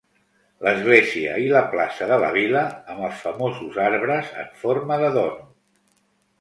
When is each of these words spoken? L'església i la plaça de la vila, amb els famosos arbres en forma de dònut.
L'església 0.67 1.35
i 1.43 1.49
la 1.51 1.61
plaça 1.73 2.07
de 2.13 2.17
la 2.25 2.33
vila, 2.39 2.65
amb 2.95 3.05
els 3.11 3.21
famosos 3.27 3.79
arbres 3.87 4.35
en 4.47 4.51
forma 4.65 5.01
de 5.07 5.15
dònut. 5.21 5.57